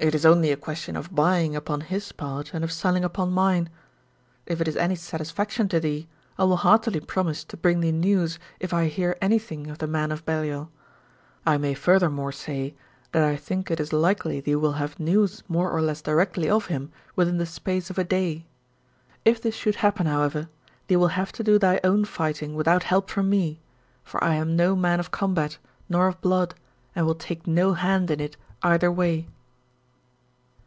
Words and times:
It 0.00 0.14
is 0.14 0.24
only 0.24 0.52
a 0.52 0.56
question 0.56 0.94
of 0.94 1.12
buying 1.12 1.56
upon 1.56 1.80
his 1.80 2.12
part 2.12 2.54
and 2.54 2.62
of 2.62 2.70
selling 2.70 3.02
upon 3.02 3.32
mine. 3.32 3.68
If 4.46 4.60
it 4.60 4.68
is 4.68 4.76
any 4.76 4.94
satisfaction 4.94 5.68
to 5.70 5.80
thee 5.80 6.06
I 6.38 6.44
will 6.44 6.58
heartily 6.58 7.00
promise 7.00 7.42
to 7.42 7.56
bring 7.56 7.80
thee 7.80 7.90
news 7.90 8.38
if 8.60 8.72
I 8.72 8.84
hear 8.86 9.16
anything 9.20 9.68
of 9.68 9.78
the 9.78 9.88
man 9.88 10.12
of 10.12 10.24
Belial. 10.24 10.70
I 11.44 11.58
may 11.58 11.74
furthermore 11.74 12.30
say 12.30 12.76
that 13.10 13.24
I 13.24 13.34
think 13.34 13.72
it 13.72 13.80
is 13.80 13.92
likely 13.92 14.38
thee 14.38 14.54
will 14.54 14.74
have 14.74 15.00
news 15.00 15.42
more 15.48 15.68
or 15.68 15.82
less 15.82 16.00
directly 16.00 16.48
of 16.48 16.66
him 16.66 16.92
within 17.16 17.38
the 17.38 17.44
space 17.44 17.90
of 17.90 17.98
a 17.98 18.04
day. 18.04 18.46
If 19.24 19.42
this 19.42 19.56
should 19.56 19.74
happen, 19.82 20.06
however, 20.06 20.48
thee 20.86 20.94
will 20.94 21.08
have 21.18 21.32
to 21.32 21.42
do 21.42 21.58
thy 21.58 21.80
own 21.82 22.04
fighting 22.04 22.54
without 22.54 22.84
help 22.84 23.10
from 23.10 23.28
me, 23.28 23.58
for 24.04 24.22
I 24.22 24.36
am 24.36 24.54
no 24.54 24.76
man 24.76 25.00
of 25.00 25.10
combat 25.10 25.58
nor 25.88 26.06
of 26.06 26.20
blood 26.20 26.54
and 26.94 27.04
will 27.04 27.16
take 27.16 27.48
no 27.48 27.72
hand 27.74 28.12
in 28.12 28.20
it 28.20 28.36
either 28.62 28.92
way." 28.92 29.26